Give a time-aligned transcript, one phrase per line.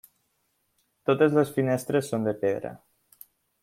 [1.11, 2.77] Totes les finestres són de pedra.